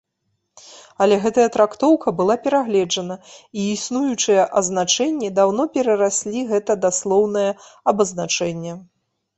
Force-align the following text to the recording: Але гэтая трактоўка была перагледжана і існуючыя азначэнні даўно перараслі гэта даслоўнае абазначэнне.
Але 1.05 1.15
гэтая 1.25 1.45
трактоўка 1.55 2.13
была 2.21 2.37
перагледжана 2.47 3.19
і 3.59 3.67
існуючыя 3.75 4.47
азначэнні 4.63 5.33
даўно 5.39 5.63
перараслі 5.77 6.39
гэта 6.55 6.71
даслоўнае 6.89 7.51
абазначэнне. 7.95 8.73